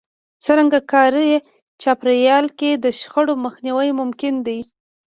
[0.45, 1.29] څرنګه کاري
[1.81, 4.59] چاپېريال کې د شخړو مخنيوی ممکن دی؟